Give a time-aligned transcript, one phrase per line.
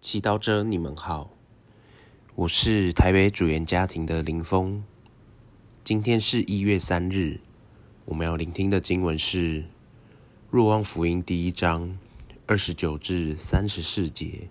[0.00, 1.30] 祈祷者，你们好，
[2.34, 4.82] 我是台北主言家庭的林峰。
[5.84, 7.40] 今天是一月三日，
[8.06, 9.60] 我们要聆听的经文是
[10.48, 11.98] 《若望福音》第一章
[12.46, 14.48] 二十九至三十四节，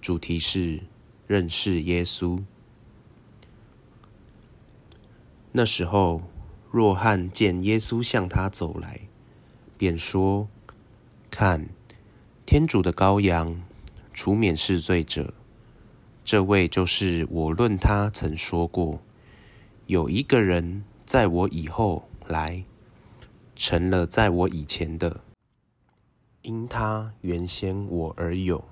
[0.00, 0.80] 主题是
[1.28, 2.42] 认识耶稣。
[5.52, 6.22] 那时候，
[6.72, 9.02] 若翰见耶稣向他走来，
[9.78, 10.48] 便说
[11.30, 11.68] ：“看。”
[12.44, 13.62] 天主的羔羊，
[14.12, 15.32] 除免世罪者，
[16.24, 19.00] 这位就是我论他曾说过，
[19.86, 22.64] 有一个人在我以后来，
[23.56, 25.20] 成了在我以前的，
[26.42, 28.62] 因他原先我而有，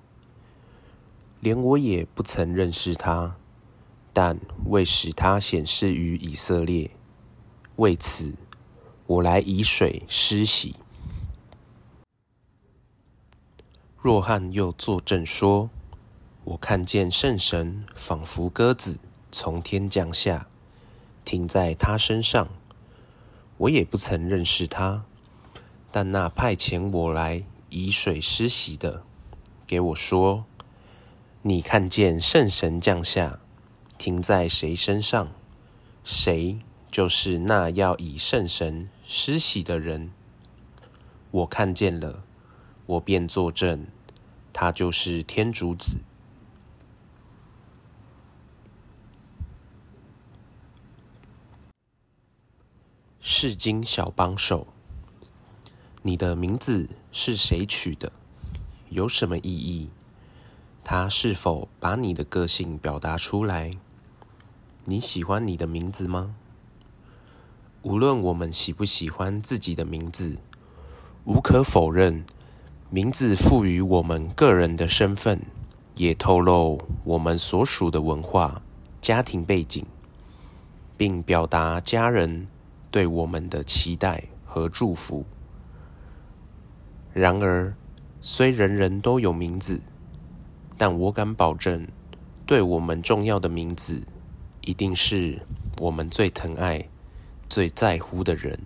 [1.40, 3.36] 连我也不曾认识他，
[4.12, 6.90] 但为使他显示于以色列，
[7.76, 8.34] 为此
[9.06, 10.76] 我来以水施洗。
[14.02, 15.68] 若翰又作证说
[16.44, 18.98] ：“我看见圣神仿佛鸽子
[19.30, 20.46] 从天降下，
[21.22, 22.48] 停在他身上。
[23.58, 25.04] 我也不曾认识他，
[25.92, 29.02] 但那派遣我来以水施洗的，
[29.66, 30.46] 给我说：
[31.42, 33.38] 你看见圣神降下，
[33.98, 35.28] 停在谁身上，
[36.04, 36.58] 谁
[36.90, 40.10] 就是那要以圣神施洗的人。
[41.32, 42.24] 我看见了。”
[42.90, 43.86] 我便作证，
[44.52, 46.00] 他就是天主子。
[53.20, 54.66] 世经小帮手，
[56.02, 58.10] 你的名字是谁取的？
[58.88, 59.88] 有什么意义？
[60.82, 63.70] 他是否把你的个性表达出来？
[64.84, 66.34] 你喜欢你的名字吗？
[67.82, 70.38] 无论我们喜不喜欢自己的名字，
[71.24, 72.26] 无可否认。
[72.92, 75.40] 名字赋予我们个人的身份，
[75.94, 78.62] 也透露我们所属的文化、
[79.00, 79.86] 家庭背景，
[80.96, 82.48] 并表达家人
[82.90, 85.24] 对我们的期待和祝福。
[87.12, 87.72] 然而，
[88.20, 89.80] 虽人人都有名字，
[90.76, 91.86] 但我敢保证，
[92.44, 94.02] 对我们重要的名字，
[94.62, 95.40] 一定是
[95.78, 96.88] 我们最疼爱、
[97.48, 98.58] 最在乎的人。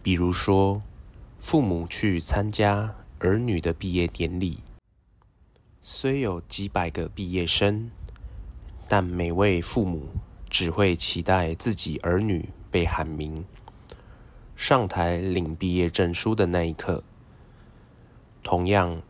[0.00, 0.80] 比如说。
[1.38, 4.58] 父母去参加儿女的毕业典礼，
[5.80, 7.90] 虽有几百个毕业生，
[8.88, 10.08] 但每位父母
[10.50, 13.44] 只会期待自己儿女被喊名，
[14.56, 17.04] 上台领毕业证书的那一刻。
[18.42, 19.00] 同样，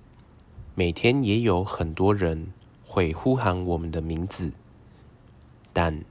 [0.74, 2.52] 每天也有很多人
[2.84, 4.52] 会呼喊我们的名字，
[5.72, 6.04] 但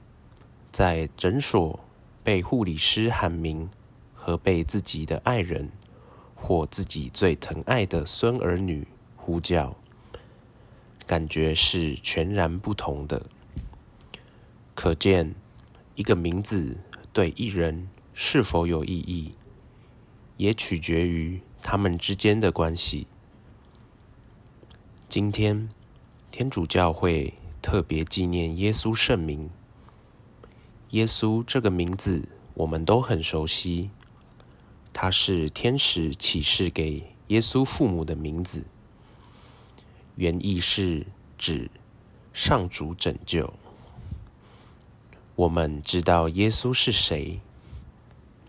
[0.72, 1.78] 在诊所
[2.24, 3.68] 被护理师喊名
[4.12, 5.70] 和被自己的爱人。
[6.46, 8.86] 或自己最疼爱的孙儿女
[9.16, 9.74] 呼叫，
[11.04, 13.26] 感觉是全然不同的。
[14.72, 15.34] 可见，
[15.96, 16.76] 一个名字
[17.12, 19.34] 对一人是否有意义，
[20.36, 23.08] 也取决于他们之间的关系。
[25.08, 25.68] 今天，
[26.30, 29.50] 天主教会特别纪念耶稣圣名。
[30.90, 32.22] 耶稣这个名字，
[32.54, 33.90] 我们都很熟悉。
[34.98, 38.64] 它是天使启示给耶稣父母的名字，
[40.14, 41.70] 原意是指
[42.32, 43.52] 上主拯救。
[45.34, 47.40] 我们知道耶稣是谁，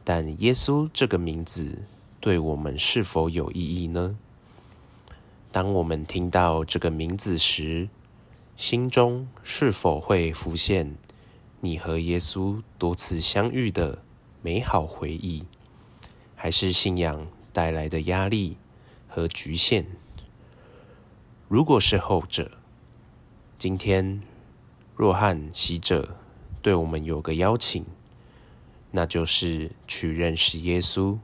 [0.06, 1.84] 但耶稣这个名字
[2.22, 4.18] 对我们是否有意义呢？
[5.52, 7.90] 当我们听到这个名字时，
[8.56, 10.96] 心中是否会浮现
[11.60, 14.02] 你和耶稣多次相遇的
[14.42, 15.44] 美好回忆？
[16.40, 18.58] 还是信仰带来的压力
[19.08, 19.88] 和局限。
[21.48, 22.52] 如果是后者，
[23.58, 24.22] 今天
[24.96, 26.16] 若翰喜者
[26.62, 27.84] 对我们有个邀请，
[28.92, 31.18] 那就是去认识耶稣。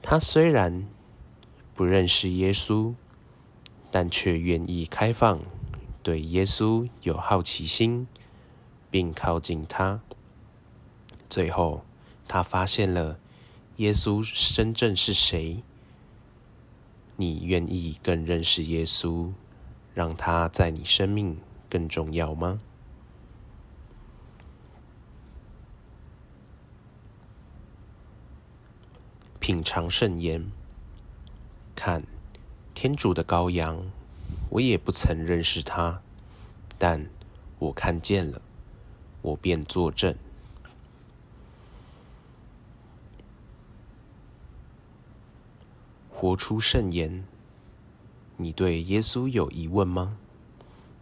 [0.00, 0.88] 他虽然
[1.74, 2.94] 不认识耶稣，
[3.90, 5.40] 但却愿意开放，
[6.02, 8.06] 对耶稣有好奇心，
[8.90, 10.00] 并靠近他。
[11.28, 11.84] 最后，
[12.26, 13.18] 他发现了。
[13.80, 14.22] 耶稣
[14.54, 15.62] 真正是谁？
[17.16, 19.32] 你愿意更认识耶稣，
[19.94, 21.38] 让他在你生命
[21.70, 22.60] 更重要吗？
[29.38, 30.52] 品尝圣言，
[31.74, 32.02] 看
[32.74, 33.82] 天主的羔羊，
[34.50, 36.02] 我也不曾认识他，
[36.76, 37.08] 但
[37.58, 38.42] 我看见了，
[39.22, 40.14] 我便作证。
[46.20, 47.24] 活出圣言，
[48.36, 50.18] 你对耶稣有疑问吗？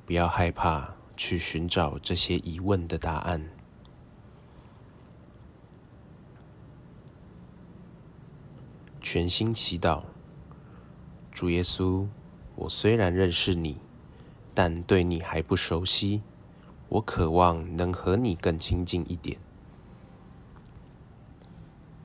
[0.07, 3.45] 不要害怕去寻找这些疑问的答案。
[9.01, 10.05] 全心祈祷，
[11.33, 12.07] 主耶稣，
[12.55, 13.77] 我虽然认识你，
[14.55, 16.23] 但对你还不熟悉。
[16.89, 19.37] 我渴望能和你更亲近一点。